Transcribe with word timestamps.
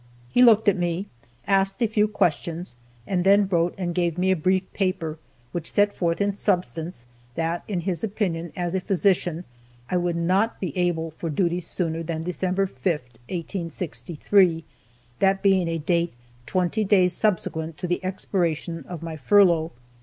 He 0.31 0.41
looked 0.41 0.67
at 0.67 0.79
me, 0.79 1.05
asked 1.45 1.79
a 1.79 1.85
few 1.87 2.07
questions, 2.07 2.75
and 3.05 3.23
then 3.23 3.47
wrote 3.47 3.75
and 3.77 3.93
gave 3.93 4.17
me 4.17 4.31
a 4.31 4.35
brief 4.35 4.63
paper 4.73 5.19
which 5.51 5.71
set 5.71 5.93
forth 5.93 6.19
in 6.19 6.33
substance 6.33 7.05
that, 7.35 7.63
in 7.67 7.81
his 7.81 8.03
opinion 8.03 8.51
as 8.55 8.73
a 8.73 8.81
physician, 8.81 9.43
I 9.91 9.97
would 9.97 10.15
not 10.15 10.59
be 10.59 10.75
able 10.75 11.11
for 11.11 11.29
duty 11.29 11.59
sooner 11.59 12.01
than 12.01 12.23
December 12.23 12.65
5th, 12.65 13.21
1863, 13.29 14.63
that 15.19 15.43
being 15.43 15.67
a 15.67 15.77
date 15.77 16.15
twenty 16.47 16.83
days 16.83 17.13
subsequent 17.13 17.77
to 17.77 17.85
the 17.85 18.03
expiration 18.03 18.83
of 18.87 19.03
my 19.03 19.15
furlough. 19.15 19.71